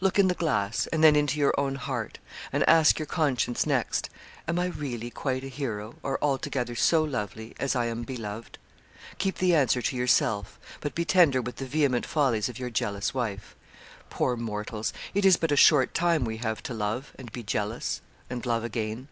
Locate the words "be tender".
10.96-11.40